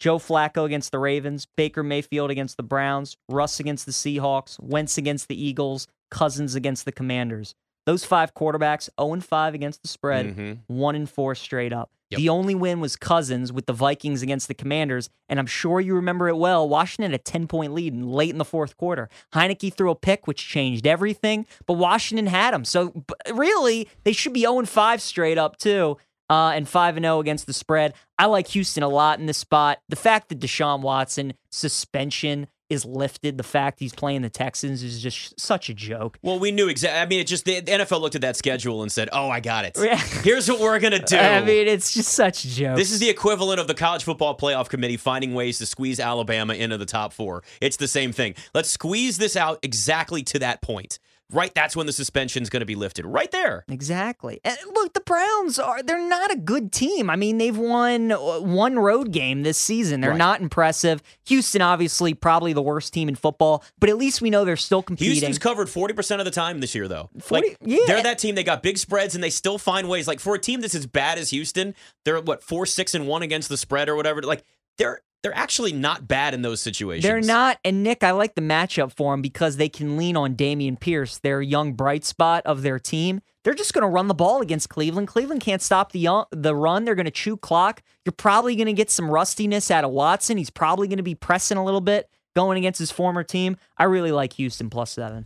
Joe 0.00 0.18
Flacco 0.18 0.64
against 0.64 0.92
the 0.92 0.98
Ravens, 0.98 1.46
Baker 1.56 1.82
Mayfield 1.82 2.30
against 2.30 2.56
the 2.56 2.62
Browns, 2.62 3.16
Russ 3.28 3.60
against 3.60 3.86
the 3.86 3.92
Seahawks, 3.92 4.60
Wentz 4.60 4.98
against 4.98 5.28
the 5.28 5.42
Eagles, 5.42 5.86
Cousins 6.10 6.54
against 6.54 6.84
the 6.84 6.92
Commanders. 6.92 7.54
Those 7.86 8.04
five 8.04 8.34
quarterbacks, 8.34 8.88
0 9.00 9.20
5 9.20 9.54
against 9.54 9.82
the 9.82 9.88
spread, 9.88 10.36
mm-hmm. 10.36 10.74
1 10.74 11.06
4 11.06 11.34
straight 11.34 11.72
up. 11.72 11.90
Yep. 12.14 12.18
The 12.18 12.28
only 12.28 12.54
win 12.54 12.80
was 12.80 12.96
Cousins 12.96 13.52
with 13.52 13.66
the 13.66 13.72
Vikings 13.72 14.22
against 14.22 14.48
the 14.48 14.54
Commanders, 14.54 15.10
and 15.28 15.38
I'm 15.38 15.46
sure 15.46 15.80
you 15.80 15.94
remember 15.94 16.28
it 16.28 16.36
well. 16.36 16.68
Washington 16.68 17.12
had 17.12 17.20
a 17.20 17.22
10 17.22 17.46
point 17.46 17.74
lead 17.74 17.94
late 17.94 18.30
in 18.30 18.38
the 18.38 18.44
fourth 18.44 18.76
quarter. 18.76 19.08
Heinicke 19.32 19.74
threw 19.74 19.90
a 19.90 19.94
pick, 19.94 20.26
which 20.26 20.46
changed 20.46 20.86
everything, 20.86 21.46
but 21.66 21.74
Washington 21.74 22.26
had 22.26 22.54
them. 22.54 22.64
So 22.64 23.04
really, 23.32 23.88
they 24.04 24.12
should 24.12 24.32
be 24.32 24.42
0 24.42 24.64
5 24.64 25.02
straight 25.02 25.38
up, 25.38 25.56
too 25.56 25.98
uh, 26.30 26.52
and 26.54 26.68
5 26.68 26.98
0 26.98 27.20
against 27.20 27.46
the 27.46 27.52
spread. 27.52 27.94
I 28.18 28.26
like 28.26 28.48
Houston 28.48 28.82
a 28.82 28.88
lot 28.88 29.18
in 29.18 29.26
this 29.26 29.38
spot. 29.38 29.78
The 29.88 29.96
fact 29.96 30.28
that 30.28 30.40
Deshaun 30.40 30.80
Watson 30.80 31.34
suspension 31.50 32.48
is 32.70 32.84
lifted, 32.84 33.36
the 33.36 33.44
fact 33.44 33.80
he's 33.80 33.94
playing 33.94 34.22
the 34.22 34.30
Texans 34.30 34.82
is 34.82 35.02
just 35.02 35.38
such 35.38 35.68
a 35.68 35.74
joke. 35.74 36.18
Well, 36.22 36.38
we 36.38 36.50
knew 36.50 36.68
exactly. 36.68 37.00
I 37.00 37.06
mean, 37.06 37.20
it 37.20 37.26
just 37.26 37.44
the 37.44 37.60
NFL 37.60 38.00
looked 38.00 38.14
at 38.14 38.22
that 38.22 38.36
schedule 38.36 38.82
and 38.82 38.90
said, 38.90 39.08
"Oh, 39.12 39.28
I 39.28 39.40
got 39.40 39.64
it. 39.64 39.76
Here's 40.22 40.48
what 40.48 40.60
we're 40.60 40.78
gonna 40.78 40.98
do." 41.04 41.16
I 41.16 41.42
mean, 41.44 41.66
it's 41.66 41.92
just 41.92 42.12
such 42.12 42.44
a 42.44 42.48
joke. 42.48 42.76
This 42.76 42.90
is 42.90 43.00
the 43.00 43.10
equivalent 43.10 43.60
of 43.60 43.66
the 43.68 43.74
college 43.74 44.04
football 44.04 44.36
playoff 44.36 44.68
committee 44.68 44.96
finding 44.96 45.34
ways 45.34 45.58
to 45.58 45.66
squeeze 45.66 46.00
Alabama 46.00 46.54
into 46.54 46.78
the 46.78 46.86
top 46.86 47.12
four. 47.12 47.42
It's 47.60 47.76
the 47.76 47.88
same 47.88 48.12
thing. 48.12 48.34
Let's 48.54 48.70
squeeze 48.70 49.18
this 49.18 49.36
out 49.36 49.58
exactly 49.62 50.22
to 50.24 50.38
that 50.40 50.62
point 50.62 50.98
right 51.34 51.54
that's 51.54 51.76
when 51.76 51.86
the 51.86 51.92
suspension's 51.92 52.48
going 52.48 52.60
to 52.60 52.66
be 52.66 52.74
lifted 52.74 53.04
right 53.06 53.30
there. 53.30 53.64
Exactly. 53.68 54.40
And 54.44 54.56
look 54.74 54.94
the 54.94 55.00
browns 55.00 55.58
are 55.58 55.82
they're 55.82 56.08
not 56.08 56.32
a 56.32 56.36
good 56.36 56.72
team. 56.72 57.10
I 57.10 57.16
mean 57.16 57.38
they've 57.38 57.56
won 57.56 58.12
uh, 58.12 58.40
one 58.40 58.78
road 58.78 59.10
game 59.10 59.42
this 59.42 59.58
season. 59.58 60.00
They're 60.00 60.10
right. 60.10 60.18
not 60.18 60.40
impressive. 60.40 61.02
Houston 61.26 61.62
obviously 61.62 62.14
probably 62.14 62.52
the 62.52 62.62
worst 62.62 62.92
team 62.92 63.08
in 63.08 63.14
football 63.14 63.64
but 63.78 63.90
at 63.90 63.96
least 63.96 64.22
we 64.22 64.30
know 64.30 64.44
they're 64.44 64.56
still 64.56 64.82
competing. 64.82 65.12
Houston's 65.12 65.38
covered 65.38 65.68
40% 65.68 66.18
of 66.18 66.24
the 66.24 66.30
time 66.30 66.60
this 66.60 66.74
year 66.74 66.88
though. 66.88 67.10
40, 67.20 67.48
like 67.48 67.58
yeah. 67.60 67.78
they're 67.86 68.02
that 68.02 68.18
team 68.18 68.34
they 68.34 68.44
got 68.44 68.62
big 68.62 68.78
spreads 68.78 69.14
and 69.14 69.22
they 69.22 69.30
still 69.30 69.58
find 69.58 69.88
ways. 69.88 70.08
Like 70.08 70.20
for 70.20 70.34
a 70.34 70.38
team 70.38 70.60
that's 70.60 70.74
as 70.74 70.86
bad 70.86 71.18
as 71.18 71.30
houston 71.30 71.74
they're 72.04 72.20
what 72.20 72.42
four 72.42 72.66
six 72.66 72.94
and 72.94 73.06
one 73.06 73.22
against 73.22 73.48
the 73.48 73.56
spread 73.56 73.88
or 73.88 73.96
whatever 73.96 74.22
like 74.22 74.44
they're 74.78 75.00
they're 75.24 75.34
actually 75.34 75.72
not 75.72 76.06
bad 76.06 76.34
in 76.34 76.42
those 76.42 76.60
situations. 76.60 77.02
They're 77.02 77.22
not. 77.22 77.58
And 77.64 77.82
Nick, 77.82 78.04
I 78.04 78.10
like 78.10 78.34
the 78.34 78.42
matchup 78.42 78.92
for 78.94 79.14
them 79.14 79.22
because 79.22 79.56
they 79.56 79.70
can 79.70 79.96
lean 79.96 80.18
on 80.18 80.36
Dameon 80.36 80.78
Pierce, 80.78 81.16
their 81.16 81.40
young 81.40 81.72
bright 81.72 82.04
spot 82.04 82.42
of 82.44 82.60
their 82.60 82.78
team. 82.78 83.22
They're 83.42 83.54
just 83.54 83.72
going 83.72 83.84
to 83.84 83.88
run 83.88 84.08
the 84.08 84.14
ball 84.14 84.42
against 84.42 84.68
Cleveland. 84.68 85.08
Cleveland 85.08 85.40
can't 85.40 85.62
stop 85.62 85.92
the 85.92 86.06
uh, 86.06 86.24
the 86.30 86.54
run. 86.54 86.84
They're 86.84 86.94
going 86.94 87.06
to 87.06 87.10
chew 87.10 87.38
clock. 87.38 87.82
You're 88.04 88.12
probably 88.12 88.54
going 88.54 88.66
to 88.66 88.74
get 88.74 88.90
some 88.90 89.10
rustiness 89.10 89.70
out 89.70 89.82
of 89.82 89.92
Watson. 89.92 90.36
He's 90.36 90.50
probably 90.50 90.88
going 90.88 90.98
to 90.98 91.02
be 91.02 91.14
pressing 91.14 91.56
a 91.56 91.64
little 91.64 91.80
bit 91.80 92.10
going 92.36 92.58
against 92.58 92.78
his 92.78 92.90
former 92.90 93.24
team. 93.24 93.56
I 93.78 93.84
really 93.84 94.12
like 94.12 94.34
Houston 94.34 94.68
plus 94.68 94.90
seven. 94.90 95.24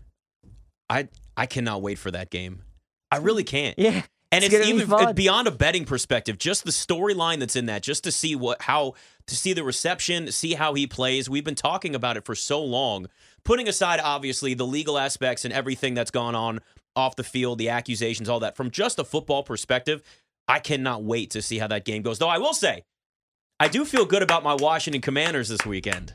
I 0.88 1.08
I 1.36 1.46
cannot 1.46 1.82
wait 1.82 1.98
for 1.98 2.12
that 2.12 2.30
game. 2.30 2.62
I 3.10 3.16
really 3.16 3.42
can't. 3.42 3.76
Yeah. 3.76 4.02
And 4.30 4.44
it's, 4.44 4.54
it's 4.54 4.66
even 4.66 5.14
beyond 5.14 5.48
a 5.48 5.50
betting 5.50 5.86
perspective, 5.86 6.36
just 6.36 6.64
the 6.64 6.70
storyline 6.70 7.38
that's 7.38 7.56
in 7.56 7.66
that, 7.66 7.82
just 7.82 8.04
to 8.04 8.12
see 8.12 8.36
what 8.36 8.60
how 8.62 8.94
to 9.26 9.36
see 9.36 9.54
the 9.54 9.64
reception, 9.64 10.30
see 10.32 10.54
how 10.54 10.74
he 10.74 10.86
plays. 10.86 11.30
We've 11.30 11.44
been 11.44 11.54
talking 11.54 11.94
about 11.94 12.18
it 12.18 12.24
for 12.26 12.34
so 12.34 12.62
long. 12.62 13.08
Putting 13.44 13.68
aside 13.68 14.00
obviously 14.02 14.52
the 14.52 14.66
legal 14.66 14.98
aspects 14.98 15.46
and 15.46 15.54
everything 15.54 15.94
that's 15.94 16.10
gone 16.10 16.34
on 16.34 16.60
off 16.94 17.16
the 17.16 17.24
field, 17.24 17.58
the 17.58 17.70
accusations, 17.70 18.28
all 18.28 18.40
that, 18.40 18.56
from 18.56 18.70
just 18.70 18.98
a 18.98 19.04
football 19.04 19.42
perspective, 19.42 20.02
I 20.46 20.58
cannot 20.58 21.04
wait 21.04 21.30
to 21.30 21.40
see 21.40 21.58
how 21.58 21.68
that 21.68 21.86
game 21.86 22.02
goes. 22.02 22.18
Though 22.18 22.28
I 22.28 22.38
will 22.38 22.54
say, 22.54 22.84
I 23.58 23.68
do 23.68 23.84
feel 23.84 24.04
good 24.04 24.22
about 24.22 24.42
my 24.42 24.54
Washington 24.54 25.00
Commanders 25.00 25.48
this 25.48 25.64
weekend. 25.64 26.14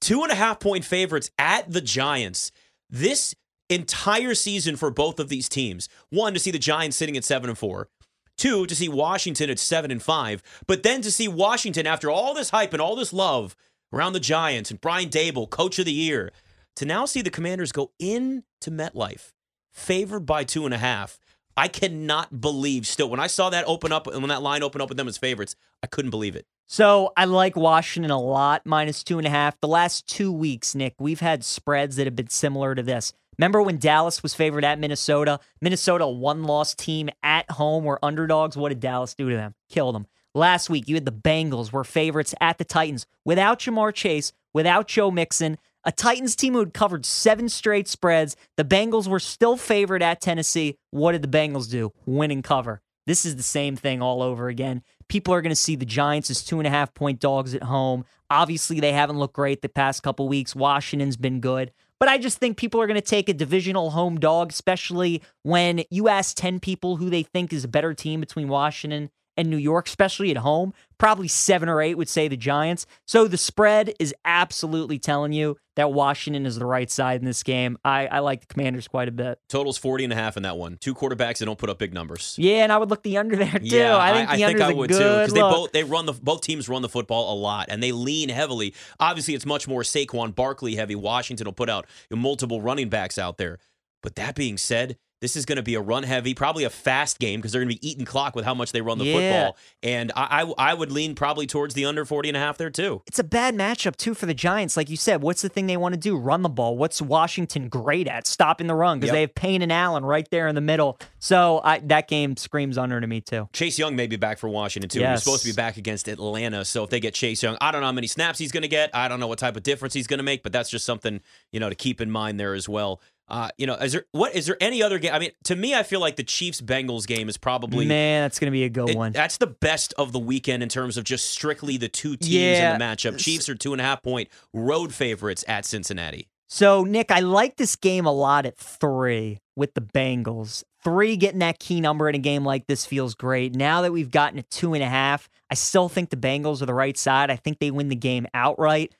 Two 0.00 0.22
and 0.22 0.32
a 0.32 0.34
half 0.34 0.60
point 0.60 0.84
favorites 0.84 1.30
at 1.38 1.70
the 1.70 1.80
Giants. 1.80 2.52
This 2.90 3.34
entire 3.70 4.34
season 4.34 4.76
for 4.76 4.90
both 4.90 5.18
of 5.20 5.28
these 5.28 5.48
teams. 5.48 5.88
One, 6.10 6.34
to 6.34 6.40
see 6.40 6.50
the 6.50 6.58
Giants 6.58 6.96
sitting 6.96 7.16
at 7.16 7.24
7 7.24 7.48
and 7.48 7.58
4. 7.58 7.88
Two, 8.36 8.66
to 8.66 8.74
see 8.74 8.88
Washington 8.88 9.50
at 9.50 9.58
7 9.58 9.90
and 9.90 10.02
5. 10.02 10.42
But 10.66 10.82
then 10.82 11.02
to 11.02 11.10
see 11.10 11.28
Washington 11.28 11.86
after 11.86 12.10
all 12.10 12.34
this 12.34 12.50
hype 12.50 12.72
and 12.72 12.80
all 12.80 12.96
this 12.96 13.12
love 13.12 13.54
around 13.92 14.12
the 14.12 14.20
Giants 14.20 14.70
and 14.70 14.80
Brian 14.80 15.08
Daboll, 15.08 15.48
coach 15.48 15.78
of 15.78 15.84
the 15.84 15.92
year, 15.92 16.30
to 16.76 16.84
now 16.84 17.04
see 17.04 17.22
the 17.22 17.30
Commanders 17.30 17.72
go 17.72 17.90
into 17.98 18.42
MetLife 18.70 19.32
favored 19.72 20.26
by 20.26 20.44
two 20.44 20.64
and 20.64 20.74
a 20.74 20.78
half. 20.78 21.18
I 21.56 21.68
cannot 21.68 22.40
believe 22.40 22.86
still 22.86 23.10
when 23.10 23.20
I 23.20 23.26
saw 23.26 23.50
that 23.50 23.66
open 23.66 23.92
up 23.92 24.06
and 24.06 24.22
when 24.22 24.28
that 24.28 24.42
line 24.42 24.62
opened 24.62 24.82
up 24.82 24.88
with 24.88 24.96
them 24.96 25.08
as 25.08 25.18
favorites, 25.18 25.56
I 25.82 25.86
couldn't 25.86 26.10
believe 26.10 26.36
it. 26.36 26.46
So 26.66 27.12
I 27.16 27.24
like 27.24 27.56
Washington 27.56 28.10
a 28.10 28.20
lot, 28.20 28.64
minus 28.64 29.02
two 29.02 29.18
and 29.18 29.26
a 29.26 29.30
half. 29.30 29.60
The 29.60 29.68
last 29.68 30.06
two 30.06 30.32
weeks, 30.32 30.74
Nick, 30.74 30.94
we've 30.98 31.20
had 31.20 31.44
spreads 31.44 31.96
that 31.96 32.06
have 32.06 32.16
been 32.16 32.28
similar 32.28 32.74
to 32.74 32.82
this. 32.82 33.12
Remember 33.40 33.62
when 33.62 33.78
Dallas 33.78 34.22
was 34.22 34.34
favored 34.34 34.66
at 34.66 34.78
Minnesota? 34.78 35.40
Minnesota, 35.62 36.06
one 36.06 36.44
loss 36.44 36.74
team 36.74 37.08
at 37.22 37.50
home, 37.52 37.84
were 37.84 37.98
underdogs. 38.04 38.54
What 38.54 38.68
did 38.68 38.80
Dallas 38.80 39.14
do 39.14 39.30
to 39.30 39.34
them? 39.34 39.54
Kill 39.70 39.92
them. 39.92 40.06
Last 40.34 40.68
week, 40.68 40.86
you 40.88 40.94
had 40.94 41.06
the 41.06 41.10
Bengals 41.10 41.72
were 41.72 41.82
favorites 41.82 42.34
at 42.42 42.58
the 42.58 42.66
Titans 42.66 43.06
without 43.24 43.60
Ja'Marr 43.60 43.94
Chase, 43.94 44.34
without 44.52 44.88
Joe 44.88 45.10
Mixon. 45.10 45.56
A 45.84 45.90
Titans 45.90 46.36
team 46.36 46.52
who 46.52 46.58
had 46.58 46.74
covered 46.74 47.06
seven 47.06 47.48
straight 47.48 47.88
spreads. 47.88 48.36
The 48.58 48.64
Bengals 48.64 49.08
were 49.08 49.18
still 49.18 49.56
favored 49.56 50.02
at 50.02 50.20
Tennessee. 50.20 50.76
What 50.90 51.12
did 51.12 51.22
the 51.22 51.38
Bengals 51.38 51.70
do? 51.70 51.94
Win 52.04 52.30
and 52.30 52.44
cover. 52.44 52.82
This 53.06 53.24
is 53.24 53.36
the 53.36 53.42
same 53.42 53.74
thing 53.74 54.02
all 54.02 54.20
over 54.20 54.48
again. 54.48 54.82
People 55.08 55.32
are 55.32 55.40
going 55.40 55.48
to 55.48 55.56
see 55.56 55.76
the 55.76 55.86
Giants 55.86 56.28
as 56.28 56.44
two 56.44 56.60
and 56.60 56.66
a 56.66 56.70
half 56.70 56.92
point 56.92 57.20
dogs 57.20 57.54
at 57.54 57.62
home. 57.62 58.04
Obviously, 58.28 58.80
they 58.80 58.92
haven't 58.92 59.18
looked 59.18 59.34
great 59.34 59.62
the 59.62 59.70
past 59.70 60.02
couple 60.02 60.28
weeks. 60.28 60.54
Washington's 60.54 61.16
been 61.16 61.40
good. 61.40 61.72
But 62.00 62.08
I 62.08 62.16
just 62.16 62.38
think 62.38 62.56
people 62.56 62.80
are 62.80 62.86
going 62.86 63.00
to 63.00 63.06
take 63.06 63.28
a 63.28 63.34
divisional 63.34 63.90
home 63.90 64.18
dog, 64.18 64.50
especially 64.50 65.22
when 65.42 65.84
you 65.90 66.08
ask 66.08 66.34
10 66.34 66.58
people 66.58 66.96
who 66.96 67.10
they 67.10 67.22
think 67.22 67.52
is 67.52 67.62
a 67.62 67.68
better 67.68 67.92
team 67.92 68.20
between 68.20 68.48
Washington 68.48 69.10
and 69.40 69.48
New 69.48 69.56
York, 69.56 69.88
especially 69.88 70.30
at 70.30 70.36
home. 70.36 70.74
Probably 70.98 71.28
seven 71.28 71.70
or 71.70 71.80
eight 71.80 71.94
would 71.96 72.10
say 72.10 72.28
the 72.28 72.36
Giants. 72.36 72.86
So 73.06 73.26
the 73.26 73.38
spread 73.38 73.94
is 73.98 74.14
absolutely 74.26 74.98
telling 74.98 75.32
you 75.32 75.56
that 75.76 75.92
Washington 75.92 76.44
is 76.44 76.56
the 76.56 76.66
right 76.66 76.90
side 76.90 77.20
in 77.20 77.24
this 77.24 77.42
game. 77.42 77.78
I, 77.82 78.06
I 78.06 78.18
like 78.18 78.42
the 78.42 78.46
Commanders 78.48 78.86
quite 78.86 79.08
a 79.08 79.12
bit. 79.12 79.38
Totals 79.48 79.78
40 79.78 80.04
and 80.04 80.12
a 80.12 80.16
half 80.16 80.36
in 80.36 80.42
that 80.42 80.58
one. 80.58 80.76
Two 80.78 80.94
quarterbacks 80.94 81.38
that 81.38 81.46
don't 81.46 81.58
put 81.58 81.70
up 81.70 81.78
big 81.78 81.94
numbers. 81.94 82.34
Yeah, 82.38 82.64
and 82.64 82.70
I 82.70 82.76
would 82.76 82.90
look 82.90 83.02
the 83.02 83.16
under 83.16 83.34
there 83.34 83.58
too. 83.58 83.64
Yeah, 83.64 83.96
I 83.96 84.12
think 84.12 84.28
I, 84.28 84.36
the 84.36 84.44
I 84.44 84.46
think 84.48 84.60
I 84.60 84.72
would 84.74 84.90
too 84.90 84.98
because 84.98 85.32
they 85.32 85.40
both 85.40 85.72
they 85.72 85.84
run 85.84 86.04
the 86.04 86.12
both 86.12 86.42
teams 86.42 86.68
run 86.68 86.82
the 86.82 86.88
football 86.90 87.32
a 87.32 87.36
lot 87.36 87.66
and 87.70 87.82
they 87.82 87.92
lean 87.92 88.28
heavily. 88.28 88.74
Obviously, 88.98 89.34
it's 89.34 89.46
much 89.46 89.66
more 89.66 89.80
Saquon 89.80 90.34
Barkley 90.34 90.76
heavy. 90.76 90.94
Washington 90.94 91.46
will 91.46 91.52
put 91.52 91.70
out 91.70 91.86
multiple 92.10 92.60
running 92.60 92.90
backs 92.90 93.16
out 93.16 93.38
there. 93.38 93.58
But 94.02 94.16
that 94.16 94.34
being 94.34 94.58
said, 94.58 94.98
this 95.20 95.36
is 95.36 95.44
going 95.44 95.56
to 95.56 95.62
be 95.62 95.74
a 95.74 95.80
run 95.80 96.02
heavy, 96.02 96.34
probably 96.34 96.64
a 96.64 96.70
fast 96.70 97.18
game 97.18 97.40
because 97.40 97.52
they're 97.52 97.60
going 97.62 97.74
to 97.74 97.78
be 97.80 97.88
eating 97.88 98.04
clock 98.04 98.34
with 98.34 98.44
how 98.44 98.54
much 98.54 98.72
they 98.72 98.80
run 98.80 98.98
the 98.98 99.04
Yeah. 99.04 99.14
football. 99.14 99.56
And 99.82 100.12
I, 100.16 100.42
I 100.58 100.70
I 100.70 100.74
would 100.74 100.90
lean 100.90 101.14
probably 101.14 101.46
towards 101.46 101.74
the 101.74 101.84
under 101.84 102.04
40 102.04 102.30
and 102.30 102.36
a 102.36 102.40
half 102.40 102.56
there 102.58 102.70
too. 102.70 103.02
It's 103.06 103.18
a 103.18 103.24
bad 103.24 103.54
matchup 103.54 103.96
too 103.96 104.14
for 104.14 104.26
the 104.26 104.34
Giants. 104.34 104.76
Like 104.76 104.88
you 104.90 104.96
said, 104.96 105.22
what's 105.22 105.42
the 105.42 105.48
thing 105.48 105.66
they 105.66 105.76
want 105.76 105.94
to 105.94 106.00
do? 106.00 106.16
Run 106.16 106.42
the 106.42 106.48
ball. 106.48 106.76
What's 106.76 107.02
Washington 107.02 107.68
great 107.68 108.08
at? 108.08 108.26
Stopping 108.26 108.66
the 108.66 108.74
run 108.74 108.98
because 108.98 109.08
Yep. 109.08 109.14
they 109.14 109.20
have 109.22 109.34
Payne 109.34 109.62
and 109.62 109.72
Allen 109.72 110.04
right 110.04 110.28
there 110.30 110.48
in 110.48 110.54
the 110.54 110.60
middle. 110.60 110.98
So 111.18 111.60
I, 111.64 111.80
that 111.80 112.08
game 112.08 112.36
screams 112.36 112.78
under 112.78 113.00
to 113.00 113.06
me 113.06 113.20
too. 113.20 113.48
Chase 113.52 113.78
Young 113.78 113.94
may 113.96 114.06
be 114.06 114.16
back 114.16 114.38
for 114.38 114.48
Washington 114.48 114.88
too. 114.88 115.04
He's 115.06 115.22
supposed 115.22 115.42
to 115.42 115.48
be 115.50 115.54
back 115.54 115.76
against 115.76 116.08
Atlanta. 116.08 116.64
So 116.64 116.84
if 116.84 116.90
they 116.90 117.00
get 117.00 117.14
Chase 117.14 117.42
Young, 117.42 117.58
I 117.60 117.70
don't 117.72 117.80
know 117.82 117.88
how 117.88 117.92
many 117.92 118.06
snaps 118.06 118.38
he's 118.38 118.52
going 118.52 118.62
to 118.62 118.68
get. 118.68 118.90
I 118.94 119.08
don't 119.08 119.20
know 119.20 119.26
what 119.26 119.38
type 119.38 119.56
of 119.56 119.62
difference 119.62 119.92
he's 119.94 120.06
going 120.06 120.18
to 120.18 120.24
make, 120.24 120.42
but 120.42 120.52
that's 120.52 120.70
just 120.70 120.86
something 120.86 121.20
you 121.52 121.60
know 121.60 121.68
to 121.68 121.74
keep 121.74 122.00
in 122.00 122.10
mind 122.10 122.40
there 122.40 122.54
as 122.54 122.68
well. 122.68 123.00
Uh, 123.30 123.48
you 123.58 123.66
know, 123.66 123.74
is 123.76 123.92
there 123.92 124.04
what 124.12 124.34
is 124.34 124.46
there 124.46 124.56
any 124.60 124.82
other 124.82 124.98
game? 124.98 125.12
I 125.14 125.18
mean, 125.18 125.30
to 125.44 125.54
me, 125.56 125.74
I 125.74 125.82
feel 125.82 126.00
like 126.00 126.16
the 126.16 126.24
Chiefs 126.24 126.60
Bengals 126.60 127.06
game 127.06 127.28
is 127.28 127.36
probably 127.36 127.86
Man, 127.86 128.24
that's 128.24 128.38
going 128.38 128.50
to 128.50 128.52
be 128.52 128.64
a 128.64 128.68
good 128.68 128.90
it- 128.90 128.96
one. 128.96 129.12
that's 129.12 129.36
the 129.36 129.46
best 129.46 129.94
of 129.98 130.12
the 130.12 130.18
weekend 130.18 130.62
in 130.62 130.68
terms 130.68 130.96
of 130.96 131.04
just 131.04 131.30
strictly 131.30 131.76
the 131.76 131.88
two 131.88 132.16
teams 132.16 132.34
Yeah. 132.34 132.72
in 132.72 132.78
the 132.78 132.84
matchup. 132.84 133.18
Chiefs 133.18 133.48
are 133.48 133.54
two 133.54 133.72
and 133.72 133.80
a 133.80 133.84
half 133.84 134.02
point 134.02 134.28
road 134.52 134.92
favorites 134.92 135.44
at 135.48 135.64
Cincinnati. 135.64 136.28
So, 136.48 136.82
Nick, 136.82 137.12
I 137.12 137.20
like 137.20 137.56
this 137.56 137.76
game 137.76 138.06
a 138.06 138.12
lot 138.12 138.44
at 138.44 138.56
three 138.58 139.38
with 139.54 139.74
the 139.74 139.80
Bengals. 139.80 140.64
Three 140.82 141.16
getting 141.16 141.38
that 141.38 141.60
key 141.60 141.80
number 141.80 142.08
in 142.08 142.16
a 142.16 142.18
game 142.18 142.44
like 142.44 142.66
this 142.66 142.84
feels 142.86 143.14
great. 143.14 143.54
Now 143.54 143.82
that 143.82 143.92
we've 143.92 144.10
gotten 144.10 144.40
a 144.40 144.42
two 144.42 144.74
and 144.74 144.82
a 144.82 144.88
half, 144.88 145.28
I 145.48 145.54
still 145.54 145.88
think 145.88 146.10
the 146.10 146.16
Bengals 146.16 146.60
are 146.60 146.66
the 146.66 146.74
right 146.74 146.98
side. 146.98 147.30
I 147.30 147.36
think 147.36 147.60
they 147.60 147.70
win 147.70 147.88
the 147.88 147.94
game 147.94 148.26
outright. 148.34 148.94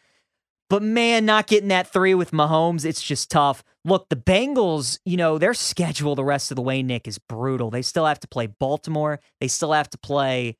But 0.69 0.83
man, 0.85 1.25
not 1.27 1.49
getting 1.49 1.71
that 1.71 1.93
three 1.93 2.15
with 2.15 2.31
Mahomes, 2.31 2.85
it's 2.85 3.03
just 3.03 3.31
tough. 3.31 3.65
Look, 3.85 4.09
the 4.11 4.17
Bengals, 4.17 4.99
you 5.05 5.17
know, 5.17 5.39
their 5.39 5.55
schedule 5.55 6.15
the 6.15 6.25
rest 6.25 6.51
of 6.51 6.57
the 6.57 6.63
way, 6.63 6.83
Nick, 6.83 7.09
is 7.09 7.19
brutal. 7.19 7.71
They 7.71 7.83
still 7.83 8.05
have 8.07 8.21
to 8.21 8.29
play 8.29 8.47
Baltimore. 8.47 9.21
They 9.41 9.49
still 9.49 9.73
have 9.73 9.89
to 9.91 9.99
play 9.99 10.57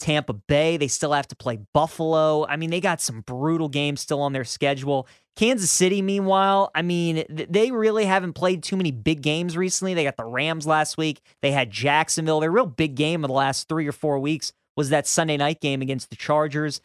Tampa 0.00 0.32
Bay. 0.32 0.76
They 0.78 0.88
still 0.88 1.12
have 1.12 1.28
to 1.28 1.36
play 1.36 1.58
Buffalo. 1.74 2.46
I 2.46 2.56
mean, 2.56 2.70
they 2.70 2.80
got 2.80 3.00
some 3.00 3.20
brutal 3.20 3.68
games 3.68 4.00
still 4.00 4.20
on 4.20 4.32
their 4.32 4.44
schedule. 4.44 5.06
Kansas 5.36 5.70
City, 5.70 6.02
meanwhile, 6.02 6.70
I 6.74 6.82
mean, 6.82 7.24
th- 7.34 7.48
they 7.50 7.70
really 7.70 8.04
haven't 8.04 8.32
played 8.32 8.62
too 8.62 8.76
many 8.76 8.90
big 8.90 9.22
games 9.22 9.56
recently. 9.56 9.94
They 9.94 10.04
got 10.04 10.16
the 10.16 10.24
Rams 10.24 10.66
last 10.66 10.98
week. 10.98 11.20
They 11.40 11.52
had 11.52 11.70
Jacksonville. 11.70 12.40
Their 12.40 12.50
real 12.50 12.66
big 12.66 12.96
game 12.96 13.22
of 13.22 13.28
the 13.28 13.34
last 13.34 13.68
three 13.68 13.86
or 13.86 13.92
four 13.92 14.18
weeks 14.18 14.52
was 14.76 14.90
that 14.90 15.06
Sunday 15.06 15.36
night 15.36 15.60
game 15.60 15.82
against 15.82 16.10
the 16.10 16.16
Chargers. 16.16 16.80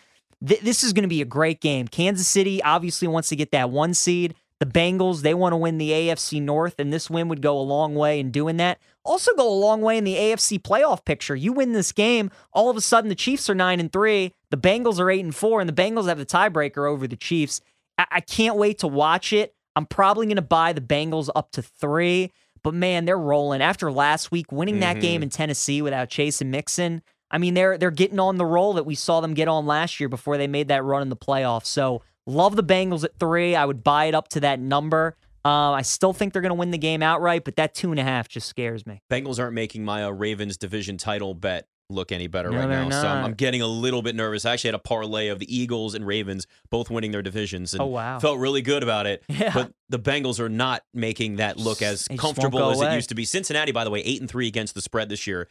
Th- 0.46 0.62
this 0.62 0.84
is 0.84 0.94
going 0.94 1.03
to 1.03 1.10
be 1.10 1.22
a 1.22 1.25
great 1.25 1.60
game. 1.60 1.88
Kansas 1.88 2.27
City 2.27 2.62
obviously 2.62 3.08
wants 3.08 3.29
to 3.29 3.36
get 3.36 3.51
that 3.51 3.70
one 3.70 3.94
seed. 3.94 4.36
The 4.60 4.66
Bengals, 4.66 5.22
they 5.22 5.36
want 5.36 5.54
to 5.54 5.58
win 5.58 5.78
the 5.78 5.92
AFC 5.92 6.42
North, 6.42 6.80
and 6.80 6.92
this 6.92 7.10
win 7.12 7.28
would 7.28 7.42
go 7.44 7.60
a 7.60 7.62
long 7.62 7.94
way 7.94 8.20
in 8.20 8.32
doing 8.32 8.58
that. 8.58 8.80
Also, 9.06 9.32
go 9.36 9.48
a 9.48 9.54
long 9.54 9.82
way 9.82 9.98
in 10.00 10.04
the 10.04 10.16
AFC 10.16 10.60
playoff 10.60 11.06
picture. 11.06 11.36
You 11.36 11.54
win 11.54 11.74
this 11.74 11.92
game, 11.92 12.32
all 12.54 12.70
of 12.70 12.76
a 12.76 12.82
sudden 12.82 13.10
the 13.10 13.16
Chiefs 13.16 13.50
are 13.52 13.56
nine 13.56 13.80
and 13.80 13.94
three, 13.94 14.34
the 14.50 14.58
Bengals 14.58 15.00
are 15.00 15.12
eight 15.12 15.24
and 15.24 15.36
four, 15.36 15.62
and 15.62 15.70
the 15.70 15.74
Bengals 15.74 16.08
have 16.08 16.18
the 16.18 16.26
tiebreaker 16.26 16.90
over 16.90 17.08
the 17.08 17.16
Chiefs. 17.16 17.62
I, 18.00 18.06
I 18.14 18.20
can't 18.22 18.58
wait 18.58 18.80
to 18.80 18.88
watch 18.88 19.32
it. 19.32 19.54
I'm 19.76 19.86
probably 19.86 20.26
going 20.26 20.38
to 20.38 20.42
buy 20.42 20.74
the 20.74 20.82
Bengals 20.82 21.30
up 21.36 21.52
to 21.52 21.62
three, 21.62 22.32
but 22.64 22.74
man, 22.74 23.06
they're 23.06 23.16
rolling. 23.18 23.62
After 23.62 23.92
last 23.92 24.32
week, 24.32 24.52
winning 24.52 24.80
that 24.80 24.98
Mhm. 24.98 25.02
game 25.02 25.24
in 25.24 25.30
Tennessee 25.30 25.84
without 25.84 26.10
Chase 26.10 26.42
and 26.42 26.50
Mixon, 26.50 27.04
I 27.30 27.38
mean, 27.38 27.54
they're 27.54 27.78
they're 27.78 27.92
getting 27.92 28.20
on 28.20 28.38
the 28.38 28.46
roll 28.46 28.74
that 28.74 28.88
we 28.88 28.96
saw 28.96 29.22
them 29.22 29.36
get 29.36 29.48
on 29.48 29.68
last 29.68 30.00
year 30.00 30.10
before 30.10 30.38
they 30.38 30.48
made 30.48 30.70
that 30.70 30.84
run 30.84 31.04
in 31.04 31.10
the 31.10 31.16
playoffs. 31.16 31.68
So 31.68 32.02
love 32.27 32.55
the 32.55 32.63
Bengals 32.63 33.03
at 33.03 33.17
three. 33.19 33.55
I 33.55 33.65
would 33.65 33.84
buy 33.84 34.05
it 34.05 34.13
up 34.15 34.27
to 34.29 34.39
that 34.41 34.60
number. 34.60 35.15
Uh, 35.43 35.72
I 35.72 35.81
still 35.81 36.13
think 36.13 36.34
they're 36.34 36.41
going 36.41 36.50
to 36.50 36.55
win 36.55 36.72
the 36.72 36.77
game 36.77 37.01
outright, 37.01 37.46
but 37.46 37.55
that 37.55 37.74
two 37.74 37.91
and 37.91 38.00
a 38.00 38.03
half 38.03 38.27
just 38.27 38.48
scares 38.48 38.86
me. 38.86 39.01
Bengals 39.10 39.39
aren't 39.39 39.53
making 39.53 39.86
my 39.86 40.03
uh, 40.03 40.10
Ravens 40.10 40.57
division 40.57 40.98
title 40.98 41.34
bet 41.34 41.67
look 41.89 42.12
any 42.12 42.27
better 42.27 42.50
No, 42.51 42.57
right 42.67 42.67
now. 42.89 43.01
So 43.01 43.07
I'm. 43.07 43.24
I'm 43.24 43.34
getting 43.34 43.62
a 43.62 43.67
little 43.67 44.01
bit 44.01 44.13
nervous. 44.13 44.43
I 44.43 44.51
actually 44.51 44.69
had 44.69 44.75
a 44.75 44.79
parlay 44.79 45.29
of 45.29 45.39
the 45.39 45.55
Eagles 45.55 45.96
and 45.96 46.05
Ravens 46.05 46.46
both 46.69 46.89
winning 46.89 47.12
their 47.12 47.22
divisions 47.22 47.74
and 47.74 47.81
Oh, 47.81 47.86
wow. 47.86 48.19
felt 48.19 48.39
really 48.39 48.62
good 48.62 48.84
about 48.84 49.07
it. 49.07 49.24
Yeah. 49.29 49.53
But 49.53 49.72
the 49.88 50.00
Bengals 50.00 50.41
are 50.41 50.50
not 50.50 50.84
making 50.93 51.38
that 51.38 51.55
look 51.57 51.81
as 51.81 52.10
comfortable 52.17 52.72
as 52.72 52.81
it 52.81 52.91
used 52.93 53.07
to 53.10 53.15
be. 53.15 53.24
Cincinnati, 53.24 53.72
by 53.72 53.86
the 53.86 53.89
way, 53.89 54.01
eight 54.01 54.19
and 54.19 54.29
three 54.29 54.48
against 54.48 54.75
the 54.75 54.81
spread 54.81 55.07
this 55.07 55.25
year. 55.27 55.48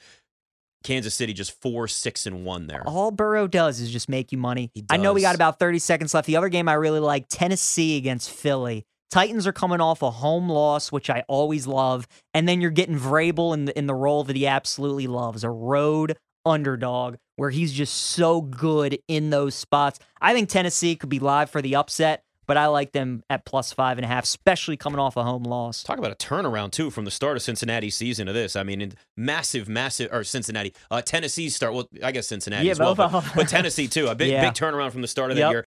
Kansas 0.86 1.14
City 1.14 1.32
just 1.32 1.60
four, 1.60 1.88
six, 1.88 2.26
and 2.26 2.44
one 2.44 2.68
there. 2.68 2.84
All 2.86 3.10
Burrow 3.10 3.48
does 3.48 3.80
is 3.80 3.90
just 3.90 4.08
make 4.08 4.30
you 4.30 4.38
money. 4.38 4.70
I 4.88 4.96
know 4.96 5.12
we 5.12 5.20
got 5.20 5.34
about 5.34 5.58
30 5.58 5.80
seconds 5.80 6.14
left. 6.14 6.26
The 6.26 6.36
other 6.36 6.48
game 6.48 6.68
I 6.68 6.74
really 6.74 7.00
like 7.00 7.26
Tennessee 7.28 7.96
against 7.96 8.30
Philly. 8.30 8.84
Titans 9.10 9.48
are 9.48 9.52
coming 9.52 9.80
off 9.80 10.02
a 10.02 10.10
home 10.12 10.48
loss, 10.48 10.92
which 10.92 11.10
I 11.10 11.24
always 11.26 11.66
love. 11.66 12.06
And 12.34 12.48
then 12.48 12.60
you're 12.60 12.70
getting 12.70 12.98
Vrabel 12.98 13.52
in 13.52 13.64
the, 13.64 13.76
in 13.76 13.86
the 13.86 13.94
role 13.94 14.22
that 14.24 14.36
he 14.36 14.46
absolutely 14.46 15.08
loves 15.08 15.42
a 15.42 15.50
road 15.50 16.16
underdog 16.44 17.16
where 17.34 17.50
he's 17.50 17.72
just 17.72 17.94
so 17.94 18.40
good 18.40 18.98
in 19.08 19.30
those 19.30 19.56
spots. 19.56 19.98
I 20.20 20.34
think 20.34 20.48
Tennessee 20.48 20.94
could 20.94 21.10
be 21.10 21.18
live 21.18 21.50
for 21.50 21.60
the 21.60 21.74
upset, 21.74 22.22
but 22.46 22.56
I 22.56 22.66
like 22.66 22.92
them 22.92 23.22
at 23.30 23.44
plus 23.44 23.72
five 23.72 23.98
and 23.98 24.04
a 24.04 24.08
half, 24.08 24.24
especially 24.24 24.76
coming 24.76 24.98
off 24.98 25.16
a 25.16 25.22
home 25.24 25.42
loss. 25.44 25.82
Talk 25.82 25.98
about 25.98 26.12
a 26.12 26.14
turnaround 26.14 26.72
too 26.72 26.90
from 26.90 27.04
the 27.04 27.10
start 27.10 27.36
of 27.36 27.42
Cincinnati 27.42 27.90
season 27.90 28.26
to 28.26 28.32
this. 28.32 28.56
I 28.56 28.62
mean, 28.62 28.80
in 28.80 28.92
massive, 29.16 29.68
massive, 29.68 30.12
or 30.12 30.22
Cincinnati, 30.24 30.74
uh, 30.90 31.02
Tennessee 31.02 31.48
start. 31.48 31.74
Well, 31.74 31.88
I 32.02 32.12
guess 32.12 32.26
Cincinnati 32.26 32.66
Yeah, 32.66 32.72
as 32.72 32.78
well, 32.78 32.94
but, 32.94 33.24
but 33.34 33.48
Tennessee 33.48 33.88
too. 33.88 34.08
A 34.08 34.14
big, 34.14 34.28
Yeah. 34.32 34.42
big 34.48 34.54
turnaround 34.54 34.92
from 34.92 35.02
the 35.02 35.08
start 35.08 35.30
of 35.30 35.38
Yep. 35.38 35.50
year. 35.50 35.64